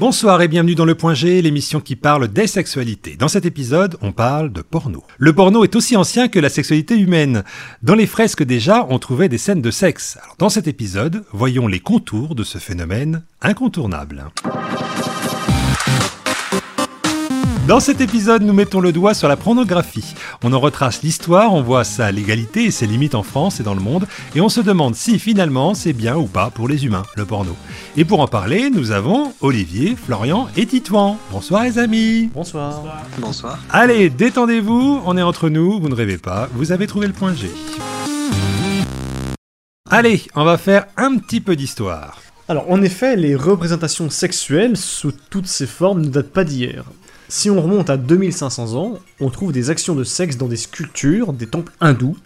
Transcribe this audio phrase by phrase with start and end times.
[0.00, 3.14] Bonsoir et bienvenue dans Le Point G, l'émission qui parle des sexualités.
[3.14, 5.04] Dans cet épisode, on parle de porno.
[5.18, 7.44] Le porno est aussi ancien que la sexualité humaine.
[7.84, 10.18] Dans les fresques déjà, on trouvait des scènes de sexe.
[10.38, 14.24] Dans cet épisode, voyons les contours de ce phénomène incontournable.
[17.66, 20.14] Dans cet épisode, nous mettons le doigt sur la pornographie.
[20.42, 23.72] On en retrace l'histoire, on voit sa légalité et ses limites en France et dans
[23.72, 27.04] le monde, et on se demande si finalement c'est bien ou pas pour les humains,
[27.16, 27.56] le porno.
[27.96, 31.16] Et pour en parler, nous avons Olivier, Florian et Titouan.
[31.32, 32.82] Bonsoir les amis Bonsoir.
[33.16, 33.58] Bonsoir.
[33.70, 37.32] Allez, détendez-vous, on est entre nous, vous ne rêvez pas, vous avez trouvé le point
[37.34, 37.48] G.
[39.90, 42.20] Allez, on va faire un petit peu d'histoire.
[42.46, 46.84] Alors, en effet, les représentations sexuelles sous toutes ces formes ne datent pas d'hier.
[47.28, 51.32] Si on remonte à 2500 ans, on trouve des actions de sexe dans des sculptures,
[51.32, 52.16] des temples hindous.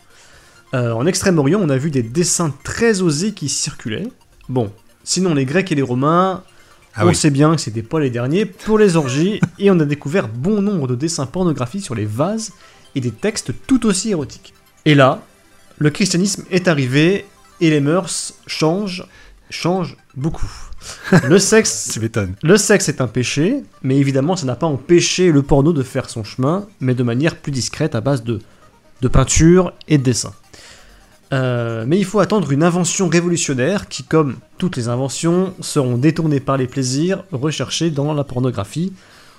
[0.75, 4.09] Euh, en Extrême-Orient, on a vu des dessins très osés qui circulaient.
[4.49, 4.73] Bon,
[5.05, 6.43] sinon les Grecs et les Romains,
[6.95, 7.15] Ah on oui.
[7.15, 10.61] sait bien que c'était pas les derniers pour les orgies, et on a découvert bon
[10.61, 12.53] nombre de dessins pornographiques sur les vases
[12.95, 14.53] et des textes tout aussi érotiques.
[14.85, 15.23] Et là,
[15.79, 17.25] le christianisme est arrivé
[17.61, 19.07] et les mœurs changent,
[19.49, 20.51] changent beaucoup.
[21.29, 22.35] Le sexe Tu m'étonnes.
[22.43, 26.11] le sexe est un péché, mais évidemment ça n'a pas empêché le porno de faire
[26.11, 28.41] son chemin, mais de manière plus discrète à base de,
[29.01, 30.33] de peinture et de dessin.
[31.33, 36.41] Euh, mais il faut attendre une invention révolutionnaire qui, comme toutes les inventions, seront détournées
[36.41, 38.93] par les plaisirs recherchés dans la pornographie.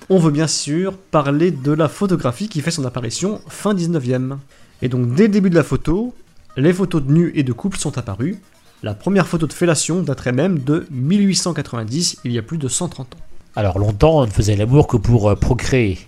[0.09, 4.37] On veut bien sûr parler de la photographie qui fait son apparition fin 19e.
[4.81, 6.13] Et donc dès le début de la photo,
[6.57, 8.39] les photos de nus et de couples sont apparues.
[8.81, 13.13] La première photo de fellation daterait même de 1890, il y a plus de 130
[13.13, 13.17] ans.
[13.57, 15.99] Alors longtemps, on ne faisait l'amour que pour euh, procréer.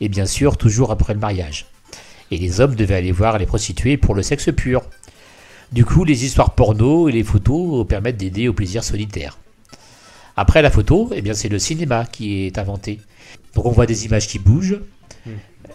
[0.00, 1.66] Et bien sûr, toujours après le mariage.
[2.32, 4.82] Et les hommes devaient aller voir les prostituées pour le sexe pur.
[5.70, 9.38] Du coup, les histoires porno et les photos permettent d'aider au plaisir solitaire.
[10.36, 12.98] Après la photo, eh bien, c'est le cinéma qui est inventé.
[13.54, 14.80] Donc on voit des images qui bougent,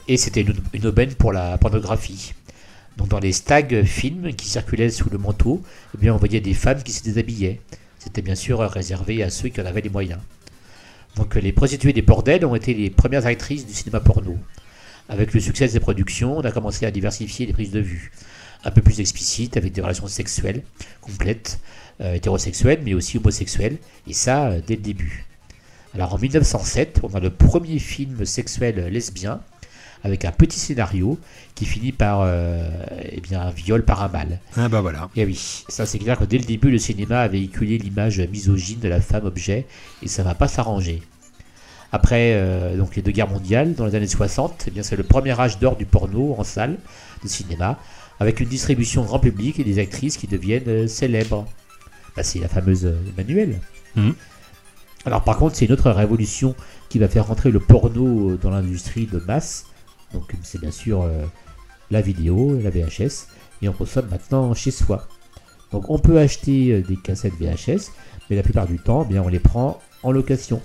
[0.07, 2.33] et c'était une aubaine pour la pornographie.
[2.97, 5.61] Donc dans les stag films qui circulaient sous le manteau,
[5.93, 7.59] eh bien, on voyait des femmes qui se déshabillaient.
[7.99, 10.19] C'était bien sûr réservé à ceux qui en avaient les moyens.
[11.15, 14.37] Donc les prostituées des bordels ont été les premières actrices du cinéma porno.
[15.07, 18.11] Avec le succès de ces productions, on a commencé à diversifier les prises de vue.
[18.63, 20.63] Un peu plus explicites, avec des relations sexuelles
[21.01, 21.59] complètes,
[22.01, 23.77] euh, hétérosexuelles, mais aussi homosexuelles,
[24.07, 25.25] et ça euh, dès le début.
[25.93, 29.39] Alors en 1907, on a le premier film sexuel lesbien,
[30.03, 31.19] avec un petit scénario
[31.55, 32.67] qui finit par euh,
[33.11, 34.39] eh bien, un viol par un mâle.
[34.55, 35.09] Ah bah voilà.
[35.15, 38.79] Et oui, ça c'est clair que dès le début, le cinéma a véhiculé l'image misogyne
[38.79, 39.65] de la femme objet,
[40.03, 41.01] et ça va pas s'arranger.
[41.91, 45.03] Après euh, donc les deux guerres mondiales, dans les années 60, eh bien c'est le
[45.03, 46.77] premier âge d'or du porno en salle
[47.23, 47.79] de cinéma,
[48.19, 51.45] avec une distribution grand public et des actrices qui deviennent euh, célèbres.
[52.15, 53.59] Bah, c'est la fameuse Emmanuelle.
[53.95, 54.13] Mhm.
[55.05, 56.55] Alors par contre, c'est une autre révolution
[56.89, 59.65] qui va faire rentrer le porno dans l'industrie de masse.
[60.15, 61.25] Donc c'est bien sûr euh,
[61.91, 63.27] la vidéo, la VHS,
[63.61, 65.07] et on consomme maintenant chez soi.
[65.71, 67.91] Donc on peut acheter euh, des cassettes VHS,
[68.29, 70.61] mais la plupart du temps, eh bien, on les prend en location.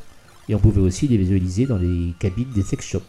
[0.49, 3.03] Et on pouvait aussi les visualiser dans les cabines des sex shops.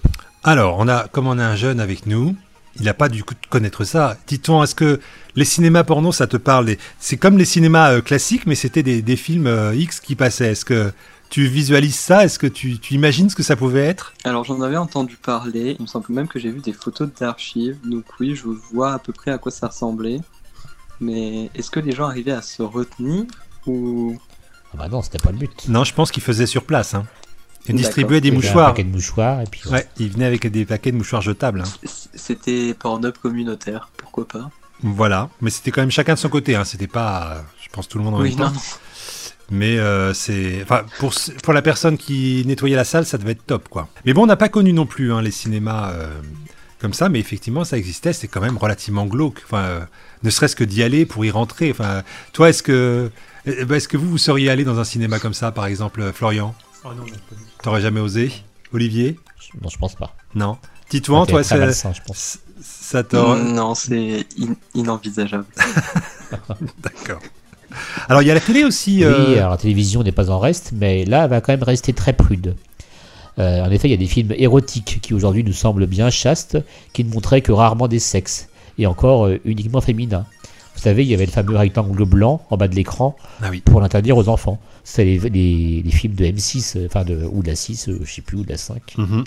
[0.43, 2.35] Alors, on a, comme on a un jeune avec nous,
[2.79, 4.17] il n'a pas du coup de connaître ça.
[4.25, 4.99] Titouan, est-ce que
[5.35, 9.01] les cinémas porno, ça te parle C'est comme les cinémas euh, classiques, mais c'était des,
[9.01, 10.51] des films X qui passaient.
[10.51, 10.91] Est-ce que
[11.31, 14.13] tu visualises ça Est-ce que tu, tu imagines ce que ça pouvait être?
[14.23, 17.77] Alors j'en avais entendu parler, il me semble même que j'ai vu des photos d'archives,
[17.83, 20.19] donc oui, je vois à peu près à quoi ça ressemblait.
[20.99, 23.23] Mais est-ce que les gens arrivaient à se retenir
[23.65, 24.19] ou
[24.73, 25.67] Ah bah non, c'était pas le but.
[25.67, 26.93] Non, je pense qu'ils faisaient sur place.
[26.93, 27.05] Hein.
[27.67, 28.67] Ils distribuaient des Il Un mouchoirs.
[28.71, 31.61] paquet de mouchoirs, et puis Ouais, ils venaient avec des paquets de mouchoirs jetables.
[31.61, 31.87] hein.
[32.13, 34.49] c'était Pornhub communautaire, pourquoi pas?
[34.83, 36.55] Voilà, mais c'était quand même chacun de son côté.
[36.55, 36.63] Hein.
[36.65, 38.51] C'était pas, euh, je pense, tout le monde en Oui, même temps.
[38.51, 38.59] non.
[39.49, 41.13] Mais euh, c'est, enfin, pour
[41.43, 43.89] pour la personne qui nettoyait la salle, ça devait être top, quoi.
[44.05, 46.07] Mais bon, on n'a pas connu non plus hein, les cinémas euh,
[46.79, 48.13] comme ça, mais effectivement, ça existait.
[48.13, 49.41] C'est quand même relativement glauque.
[49.45, 49.79] Enfin, euh,
[50.23, 51.69] ne serait-ce que d'y aller pour y rentrer.
[51.71, 53.11] Enfin, toi, est-ce que,
[53.45, 56.55] est-ce que vous vous seriez allé dans un cinéma comme ça, par exemple, Florian?
[57.61, 58.31] T'aurais jamais osé?
[58.73, 59.19] Olivier?
[59.61, 60.15] Non, je pense pas.
[60.33, 60.57] Non.
[60.87, 62.39] Titouan, Ça toi, ça, malsain, je pense.
[62.61, 63.41] ça t'aurait.
[63.43, 65.45] Non, c'est in- inenvisageable.
[66.79, 67.21] D'accord.
[68.09, 68.97] Alors, il y a la télé aussi.
[68.97, 71.63] Oui, euh, alors la télévision n'est pas en reste, mais là, elle va quand même
[71.63, 72.55] rester très prude.
[73.39, 76.57] Euh, en effet, il y a des films érotiques qui aujourd'hui nous semblent bien chastes,
[76.93, 80.25] qui ne montraient que rarement des sexes, et encore euh, uniquement féminins.
[80.75, 83.61] Vous savez, il y avait le fameux rectangle blanc en bas de l'écran Ah oui.
[83.63, 84.59] pour l'interdire aux enfants.
[84.83, 87.99] C'est les, les- les films de M6, euh, enfin de, ou de la 6, euh,
[88.03, 88.81] je sais plus, ou de la 5.
[88.97, 89.23] Mhm.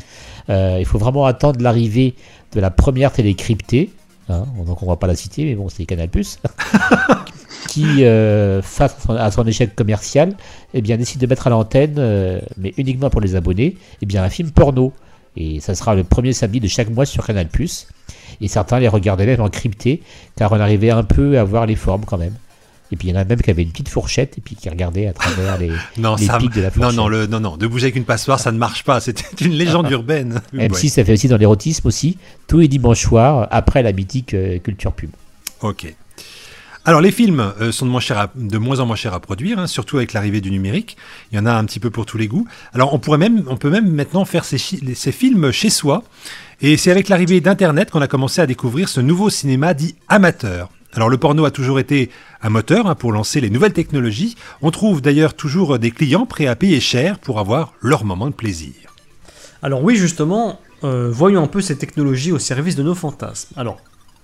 [0.48, 2.14] Il faut vraiment attendre l'arrivée
[2.54, 3.90] de la première télé cryptée.
[4.28, 6.08] hein, donc on va pas la citer, mais bon, c'est Canal+.
[7.74, 10.34] qui, euh, face à son, à son échec commercial,
[10.74, 14.22] eh bien, décide de mettre à l'antenne, euh, mais uniquement pour les abonnés, eh bien,
[14.22, 14.92] un film porno.
[15.36, 17.48] Et ça sera le premier samedi de chaque mois sur Canal+.
[18.40, 20.02] Et certains les regardaient même en crypté,
[20.36, 22.34] car on arrivait un peu à voir les formes quand même.
[22.92, 24.68] Et puis il y en a même qui avaient une petite fourchette et puis qui
[24.68, 26.96] regardaient à travers les, Non, les ça, pics de la non, fourchette.
[26.96, 29.00] non, le, non, non, de bouger avec une passoire, ça ne marche pas.
[29.06, 30.40] C'était une légende urbaine.
[30.54, 30.88] M6, Ouais.
[30.88, 34.92] ça fait aussi dans l'érotisme aussi, tous les dimanches soirs, après la mythique euh, culture
[34.92, 35.10] pub.
[35.62, 35.92] Ok.
[36.86, 40.12] Alors les films euh, sont de, moins en moins chers à produire, hein, surtout avec
[40.12, 40.98] l'arrivée du numérique.
[41.32, 42.46] Il y en a un petit peu pour tous les goûts.
[42.74, 46.02] Alors on pourrait même, peut même maintenant faire ces films chez soi.
[46.60, 50.68] Et c'est avec l'arrivée d'Internet qu'on a commencé à découvrir ce nouveau cinéma dit amateur.
[50.92, 52.10] Alors le porno a toujours été
[52.42, 54.36] un moteur hein, pour lancer les nouvelles technologies.
[54.62, 58.34] On trouve d'ailleurs toujours des clients prêts à payer cher pour avoir leur moment de
[58.34, 58.74] plaisir.
[59.62, 63.54] Alors oui, justement, euh, voyons un peu ces technologies au service de nos fantasmes.
[63.56, 63.78] Alors,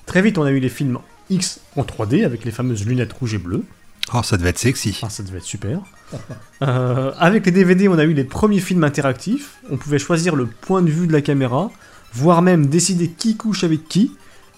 [0.07, 0.99] très vite, on a eu les films
[1.31, 3.65] X en 3D avec les fameuses lunettes rouges et bleues.
[4.13, 4.99] Oh, ça devait être sexy.
[5.03, 5.81] Ah, ça devait être super.
[6.63, 9.59] Euh, avec les DVD, on a eu les premiers films interactifs.
[9.71, 11.71] On pouvait choisir le point de vue de la caméra,
[12.13, 14.13] voire même décider qui couche avec qui,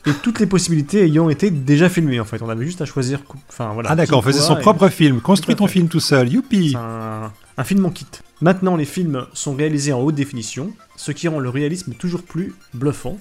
[0.06, 2.18] et toutes les possibilités ayant été déjà filmées.
[2.18, 3.22] En fait, on avait juste à choisir.
[3.24, 3.90] cou- Enfin voilà.
[3.92, 5.20] Ah d'accord, on faisait son et- propre film.
[5.20, 6.28] Construis ton film tout seul.
[6.32, 8.06] Youpi un, un film en kit.
[8.40, 12.52] Maintenant, les films sont réalisés en haute définition, ce qui rend le réalisme toujours plus
[12.74, 13.18] bluffant.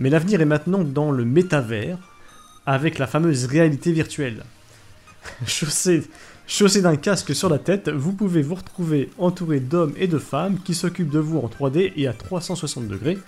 [0.00, 1.98] Mais l'avenir est maintenant dans le métavers,
[2.70, 4.44] avec la fameuse réalité virtuelle.
[5.46, 6.04] Chaussé,
[6.46, 10.58] chaussé d'un casque sur la tête, vous pouvez vous retrouver entouré d'hommes et de femmes
[10.64, 13.18] qui s'occupent de vous en 3D et à 360 degrés.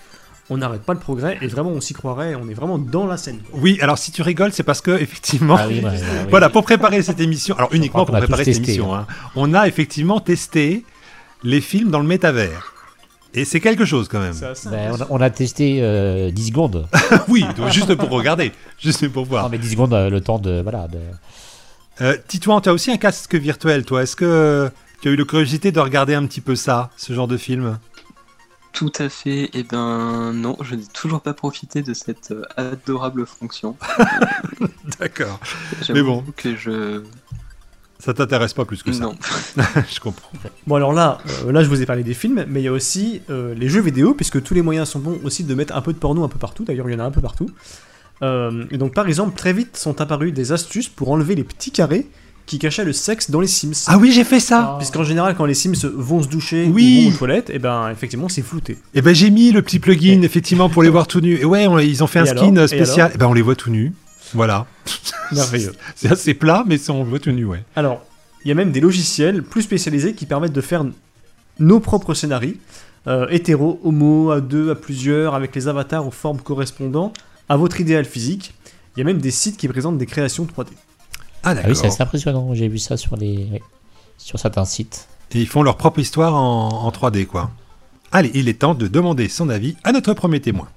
[0.49, 3.17] On n'arrête pas le progrès et vraiment on s'y croirait, on est vraiment dans la
[3.17, 3.39] scène.
[3.49, 3.59] quoi.
[3.61, 6.27] Oui, alors si tu rigoles, c'est parce que effectivement, Ah oui, ouais, ouais, ouais.
[6.29, 9.67] voilà, pour préparer cette émission, alors uniquement pour préparer cette testé, émission, hein, on a
[9.67, 10.83] effectivement testé
[11.43, 12.72] les films dans le métavers.
[13.33, 14.35] Et c'est quelque chose quand même.
[14.39, 15.07] Ben, on, a, impressionnant.
[15.09, 16.87] on a testé euh, 10 secondes.
[17.27, 19.43] oui, donc, juste pour regarder, juste pour voir.
[19.43, 20.61] Non, mais 10 secondes, euh, le temps de.
[20.61, 20.99] Voilà, de...
[22.01, 24.03] Euh, Titouan, tu as aussi un casque virtuel, toi.
[24.03, 24.69] Est-ce que
[25.01, 27.77] tu as eu la curiosité de regarder un petit peu ça, ce genre de film?
[28.73, 29.51] Tout à fait.
[29.53, 33.77] Et ben non, je n'ai toujours pas profité de cette euh, adorable fonction.
[34.99, 35.39] D'accord.
[35.93, 36.23] Mais bon.
[36.35, 37.03] que je
[38.03, 39.03] Ça t'intéresse pas plus que ça.
[39.03, 39.15] non.
[39.93, 40.29] Je comprends.
[40.67, 42.71] Bon alors là, euh, là je vous ai parlé des films, mais il y a
[42.73, 45.81] aussi euh, les jeux vidéo, puisque tous les moyens sont bons aussi de mettre un
[45.81, 47.49] peu de porno un peu partout, d'ailleurs il y en a un peu partout.
[48.21, 51.71] Euh, et donc par exemple, très vite sont apparues des astuces pour enlever les petits
[51.71, 52.07] carrés
[52.45, 53.85] qui cachaient le sexe dans les Sims.
[53.87, 54.75] Ah oui, j'ai fait ça.
[54.77, 57.05] Puisqu'en général, quand les Sims vont se doucher Oui.
[57.05, 58.77] ou vont aux toilettes, et ben effectivement c'est flouté.
[58.93, 61.37] Et ben j'ai mis le petit plugin effectivement pour les voir tout nus.
[61.39, 63.11] Et ouais, on- ils ont fait un skin euh, Et spécial.
[63.15, 63.93] Et ben on les voit tout nus.
[64.33, 64.65] Voilà.
[65.31, 65.73] Merveilleux.
[65.95, 67.63] C'est assez plat, mais c'est- tout nu, ouais.
[67.75, 68.01] Alors,
[68.45, 70.85] il y a même des logiciels plus spécialisés qui permettent de faire
[71.59, 72.55] nos propres scénarios,
[73.07, 77.13] euh, hétéro, homo, à deux, à plusieurs, avec les avatars aux formes correspondant
[77.49, 78.53] à votre idéal physique.
[78.95, 80.67] Il y a même des sites qui présentent des créations 3D.
[80.71, 81.69] Ah Ah d'accord.
[81.71, 82.53] oui, c'est assez impressionnant.
[82.53, 83.47] J'ai vu ça sur, les...
[83.51, 83.59] oui,
[84.17, 85.07] sur certains sites.
[85.33, 87.49] Et ils font leur propre histoire en, en 3D, quoi.
[88.11, 90.67] Allez, il est temps de demander son avis à notre premier témoin.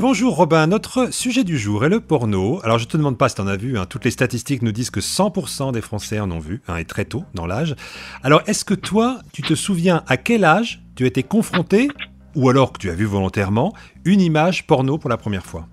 [0.00, 2.58] Bonjour Robin, notre sujet du jour est le porno.
[2.64, 3.84] Alors je te demande pas si t'en as vu, hein.
[3.84, 7.04] toutes les statistiques nous disent que 100% des Français en ont vu, hein, et très
[7.04, 7.76] tôt dans l'âge.
[8.22, 11.90] Alors est-ce que toi, tu te souviens à quel âge tu été confronté,
[12.34, 13.74] ou alors que tu as vu volontairement,
[14.06, 15.68] une image porno pour la première fois?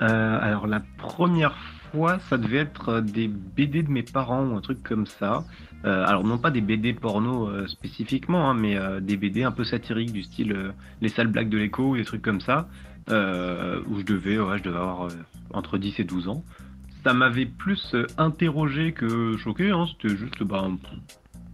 [0.00, 1.54] Euh, alors la première
[2.28, 5.44] ça devait être euh, des BD de mes parents ou un truc comme ça.
[5.84, 9.64] Euh, alors non pas des BD porno euh, spécifiquement, hein, mais des BD un peu
[9.64, 12.68] satiriques du style les sales blagues de l'écho ou des trucs comme ça,
[13.08, 15.08] où je devais, ouais, je devais avoir
[15.52, 16.42] entre 10 et 12 ans.
[17.04, 20.78] Ça m'avait plus interrogé que choqué, hein, c'était juste un-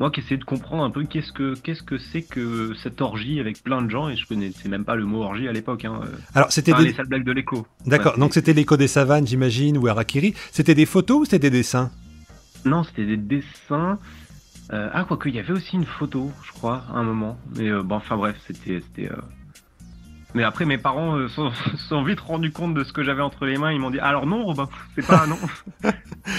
[0.01, 3.39] moi qui essayais de comprendre un peu qu'est-ce que qu'est-ce que c'est que cette orgie
[3.39, 5.85] avec plein de gens et je connaissais même pas le mot orgie à l'époque.
[5.85, 6.01] Hein.
[6.03, 6.89] euh, Alors c'était Enfin, des...
[6.89, 7.67] les sales blagues de l'écho.
[7.87, 10.35] D'accord, Ouais, donc c'était l'écho des savanes, j'imagine, ou Harakiri.
[10.51, 11.91] C'était des photos ou c'était des dessins?
[12.65, 13.99] Non, c'était des dessins.
[14.73, 17.39] Euh, ah, quoique, il y avait aussi une photo, je crois, à un moment.
[17.57, 18.81] Mais euh, bon, enfin bref, c'était.
[18.81, 19.17] c'était, euh,
[20.35, 21.51] Mais après, mes parents euh, sont,
[21.89, 23.73] sont vite rendus compte de ce que j'avais entre les mains.
[23.73, 25.27] Ils m'ont dit Alors non, Robin, c'est pas.
[25.27, 25.39] Non.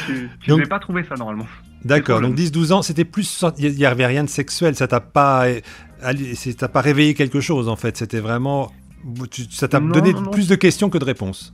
[0.07, 1.47] tu devais pas trouver ça normalement.
[1.83, 2.47] D'accord, donc jeune.
[2.47, 3.43] 10-12 ans, c'était plus.
[3.57, 5.45] Il n'y avait rien de sexuel, ça t'a pas.
[6.71, 8.71] pas réveillé quelque chose en fait, c'était vraiment.
[9.49, 10.31] Ça t'a donné non, non.
[10.31, 11.53] plus de questions que de réponses.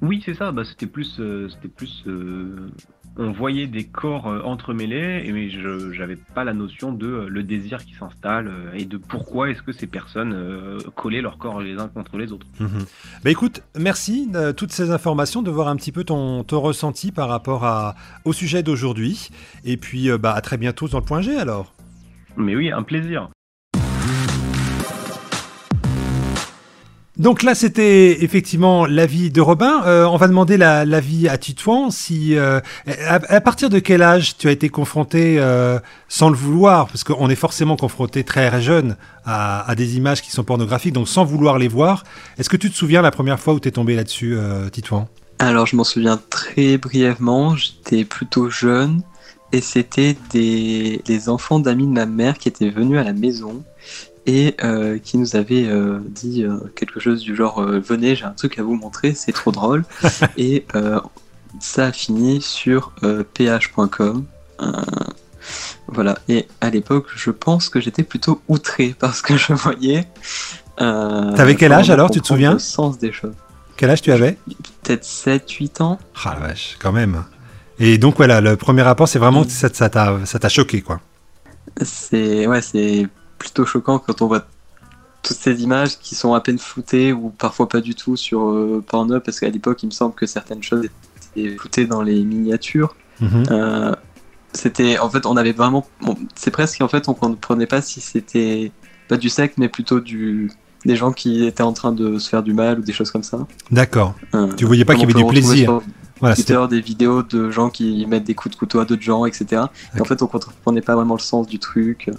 [0.00, 0.50] Oui, c'est ça.
[0.50, 1.16] Bah, c'était plus.
[1.20, 2.02] euh, c'était plus.
[2.06, 2.70] euh,
[3.16, 7.44] On voyait des corps euh, entremêlés, mais je j'avais pas la notion de euh, le
[7.44, 10.34] désir qui s'installe euh, et de pourquoi est-ce que ces personnes
[10.96, 12.46] collaient leurs corps les uns contre les autres.
[13.22, 17.12] Bah écoute, merci de toutes ces informations, de voir un petit peu ton, ton ressenti
[17.12, 17.94] par rapport à,
[18.24, 19.30] au sujet d'aujourd'hui.
[19.64, 21.72] Et puis bah, à très bientôt dans le point G alors.
[22.36, 23.28] Mais oui, un plaisir.
[27.16, 29.82] Donc là, c'était effectivement l'avis de Robin.
[29.86, 31.90] Euh, on va demander la- l'avis à Titouan.
[31.92, 32.58] Si, euh,
[33.06, 35.78] à, partir de quel âge tu as été confronté, euh,
[36.08, 40.42] sans le vouloir, parce qu'on est forcément confronté très jeune à, des images qui sont
[40.42, 42.02] pornographiques, donc sans vouloir les voir.
[42.36, 44.36] Est-ce que tu te souviens la première fois où tu es tombé là-dessus,
[44.72, 45.08] Titouan?
[45.38, 47.54] Alors, je m'en souviens très brièvement.
[47.54, 49.02] J'étais plutôt jeune
[49.52, 53.62] et c'était des enfants d'amis de ma mère qui étaient venus à la maison
[54.26, 58.30] et euh, qui nous avaient euh, dit euh, quelque chose du genre venez, j'ai un
[58.30, 59.84] truc à vous montrer, c'est trop drôle.
[60.36, 60.64] et
[61.60, 62.92] ça a fini sur
[63.34, 64.24] ph.com.
[65.88, 66.18] Voilà.
[66.28, 70.08] Et à l'époque, je pense que j'étais plutôt outré parce que je voyais.
[70.76, 73.34] T'avais quel âge alors, tu te souviens Le sens des choses.
[73.76, 74.38] Quel âge tu avais
[74.82, 75.98] Peut-être 7-8 ans.
[76.24, 77.24] Ah la vache, quand même.
[77.78, 80.80] Et donc voilà, le premier rapport, c'est vraiment que ça ça t'a ça t'a choqué,
[80.80, 81.00] quoi.
[81.82, 83.08] C'est ouais, c'est
[83.44, 84.46] plutôt choquant quand on voit
[85.22, 88.82] toutes ces images qui sont à peine floutées ou parfois pas du tout sur euh,
[88.86, 90.88] Pornhub parce qu'à l'époque il me semble que certaines choses
[91.36, 92.96] étaient floutées dans les miniatures.
[93.20, 93.44] Mhm.
[93.50, 93.94] Euh,
[94.54, 98.00] c'était en fait on avait vraiment bon, c'est presque en fait on comprenait pas si
[98.00, 98.72] c'était
[99.08, 100.50] pas du sexe mais plutôt du
[100.86, 103.22] des gens qui étaient en train de se faire du mal ou des choses comme
[103.22, 103.46] ça.
[103.70, 104.14] D'accord.
[104.34, 105.80] Euh, Tu voyais pas qu'il y avait du plaisir.
[106.20, 109.26] Voilà, Twitter des vidéos de gens qui mettent des coups de couteau à d'autres gens,
[109.26, 109.62] etc.
[109.96, 112.10] Et en fait on comprenait pas vraiment le sens du truc.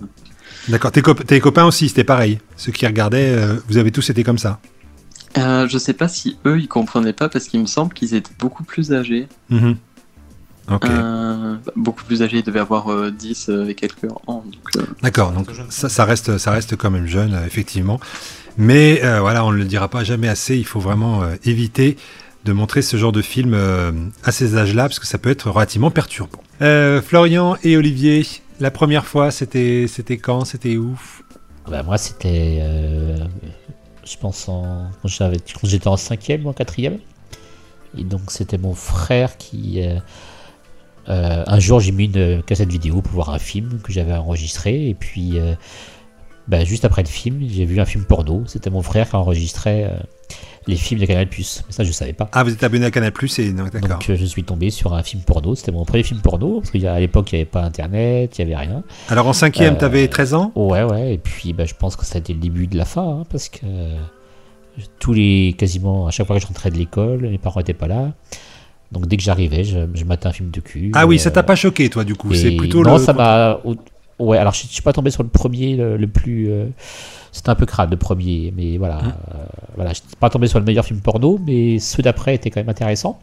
[0.70, 0.92] D'accord.
[0.92, 2.40] Tes, cop- tes copains aussi, c'était pareil.
[2.58, 4.60] Ceux qui regardaient, euh, vous avez tous été comme ça.
[5.38, 8.32] Euh, je sais pas si eux ils comprenaient pas parce qu'il me semble qu'ils étaient
[8.40, 9.28] beaucoup plus âgés.
[10.72, 14.44] Euh, beaucoup plus âgés, ils devaient avoir euh, 10 euh, et quelques ans.
[15.04, 15.32] D'accord.
[15.32, 18.00] Donc ça, ça reste, ça reste quand même jeune, effectivement.
[18.58, 20.56] Mais voilà, on ne le dira pas jamais assez.
[20.58, 21.98] Il faut vraiment éviter
[22.46, 23.54] de montrer ce genre de film
[24.24, 26.42] à ces âges-là, parce que ça peut être relativement perturbant.
[27.06, 28.26] Florian et Olivier,
[28.60, 31.00] la première fois, c'était, c'était quand C'était où?
[31.68, 32.60] Bah, moi, c'était.
[32.62, 33.18] euh,
[34.06, 35.10] je pense en, quand
[35.64, 37.00] j'étais en cinquième ou en quatrième.
[37.98, 39.82] Et donc, c'était mon frère qui.
[39.82, 40.00] euh,
[41.10, 44.90] euh, un jour, j'ai mis une cassette vidéo pour voir un film que j'avais enregistré.
[44.90, 45.38] Et puis,
[46.48, 48.44] bah, juste après le film, j'ai vu un film porno.
[48.48, 49.92] C'était mon frère qui enregistrait
[50.68, 51.28] les films de Canal.
[51.38, 52.30] Mais ça, je savais pas.
[52.34, 53.90] Ah, vous êtes abonné à Canal Plus et non, d'accord.
[54.00, 55.56] Donc, euh, je suis tombé sur un film porno.
[55.56, 56.60] C'était mon premier film porno.
[56.62, 58.84] Parce qu'à l'époque, il n'y avait pas internet, il n'y avait rien.
[59.10, 60.52] Alors en cinquième, euh, t'avais 13 ans?
[60.56, 62.86] Ouais, ouais, et puis bah, je pense que ça a été le début de la
[62.86, 63.96] fin, hein, parce que euh,
[65.00, 67.88] tous les, quasiment à chaque fois que je rentrais de l'école, mes parents n'étaient pas
[67.88, 68.14] là.
[68.92, 70.92] Donc dès que j'arrivais, je, je matais un film de cul.
[70.94, 72.34] Ah oui, euh, ça t'a pas choqué, toi, du coup.
[72.34, 73.00] C'est plutôt non, le.
[73.00, 73.60] ça m'a.
[74.20, 76.50] Ouais, alors je, je suis pas tombé sur le premier, le, le plus.
[76.50, 76.68] euh,
[77.32, 79.00] C'était un peu crade le premier, mais voilà.
[79.00, 79.14] Hum.
[79.34, 79.44] euh,
[79.76, 82.60] voilà, je suis pas tombé sur le meilleur film porno, mais ceux d'après étaient quand
[82.60, 83.20] même intéressants.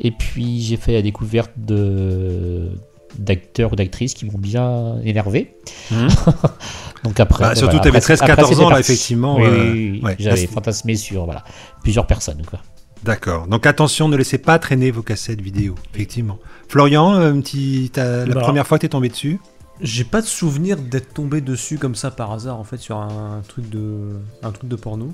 [0.00, 2.70] Et puis j'ai fait la découverte de
[3.18, 5.56] d'acteurs ou d'actrices qui m'ont bien énervé.
[5.90, 6.08] Mhm.
[7.04, 9.72] Donc après, Bah, surtout, voilà, t'avais après, 13-14 après, c'était ans, là, effectivement, Oui, euh,
[9.72, 10.16] oui, oui, ouais.
[10.18, 11.42] J'avais fantasmé sur voilà,
[11.82, 12.42] plusieurs personnes.
[12.48, 12.60] Quoi.
[13.04, 13.46] D'accord.
[13.46, 16.38] Donc attention, ne laissez pas traîner vos cassettes vidéo, effectivement.
[16.68, 18.40] Florian, un petit, t'as- la Bah.
[18.40, 19.40] première fois que t'es tombé dessus?
[19.80, 23.42] J'ai pas de souvenir d'être tombé dessus comme ça par hasard en fait sur un
[23.46, 25.12] truc de un truc de porno.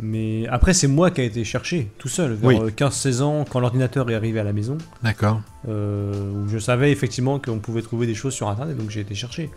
[0.00, 2.58] Mais après c'est moi qui a été cherché tout seul vers Oui.
[2.60, 5.40] euh, 15-16 ans quand l'ordinateur est arrivé à la maison D'accord.
[5.68, 9.14] euh, où je savais effectivement qu'on pouvait trouver des choses sur internet donc j'ai été
[9.14, 9.50] chercher.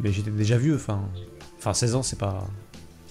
[0.00, 1.00] Mais j'étais déjà vieux enfin
[1.58, 2.42] enfin 16 ans c'est pas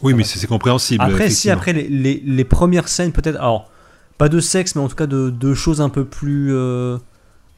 [0.02, 1.04] Oui, mais c'est compréhensible.
[1.04, 3.36] Après, si, après les, les- les premières scènes, peut-être.
[3.38, 3.70] Alors,
[4.18, 6.48] pas de sexe, mais en tout cas de, de choses un peu plus.
[6.52, 6.98] euh,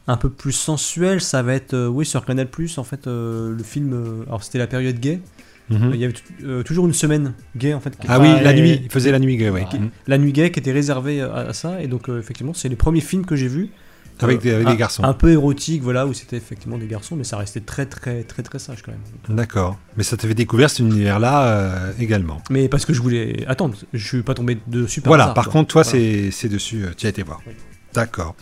[0.07, 1.73] un peu plus sensuelles, ça va être.
[1.73, 3.93] euh, oui, sur Canal, en fait, euh, le film.
[3.93, 5.21] euh, alors, c'était la période gay.
[5.69, 5.91] Mhm.
[5.93, 7.93] Il y avait euh, toujours une semaine gay, en fait.
[8.07, 8.81] Ah oui, la nuit.
[8.83, 9.61] Il faisait la nuit, oui.
[9.71, 9.75] Ah.
[9.77, 9.89] Mhm.
[10.07, 11.81] La nuit gay qui était réservée à, à ça.
[11.81, 13.69] Et donc, euh, effectivement, c'est les premiers films que j'ai vus.
[14.19, 15.03] Avec Euh, des, avec un- des garçons.
[15.03, 18.43] Un peu érotique, voilà, où c'était effectivement des garçons, mais ça restait très, très, très,
[18.43, 19.01] très sage quand même.
[19.35, 19.79] D'accord.
[19.97, 22.39] Mais ça t'avait découvert cet univers-là euh, également.
[22.51, 23.43] Mais parce que je voulais.
[23.47, 25.97] Attendre, je suis pas tombé dessus par Voilà, hasard, par contre, toi, Voilà.
[25.99, 27.41] c'est c'est dessus, euh, tu as été voir.
[27.47, 27.53] Oui.
[27.93, 28.35] D'accord.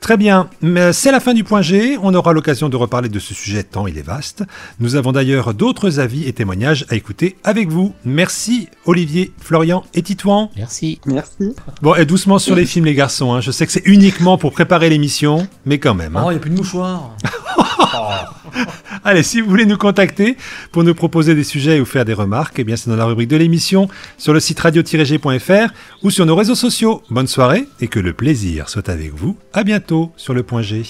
[0.00, 0.48] Très bien.
[0.62, 1.96] Mais C'est la fin du point G.
[2.02, 4.44] On aura l'occasion de reparler de ce sujet tant il est vaste.
[4.80, 7.94] Nous avons d'ailleurs d'autres avis et témoignages à écouter avec vous.
[8.04, 10.50] Merci Olivier, Florian et Titouan.
[10.56, 11.00] Merci.
[11.06, 11.54] Merci.
[11.82, 13.32] Bon, et doucement sur les films les garçons.
[13.34, 13.40] hein.
[13.40, 16.16] Je sais que c'est uniquement pour préparer l'émission, mais quand même.
[16.16, 16.22] hein.
[16.26, 17.10] Oh, il n'y a plus de mouchoir
[19.04, 20.36] Allez, si vous voulez nous contacter
[20.72, 23.36] pour nous proposer des sujets ou faire des remarques, eh c'est dans la rubrique de
[23.36, 23.88] l'émission
[24.18, 25.72] sur le site radio-g.fr
[26.02, 27.02] ou sur nos réseaux sociaux.
[27.10, 29.36] Bonne soirée et que le plaisir soit avec vous.
[29.52, 30.82] À bientôt sur le point G.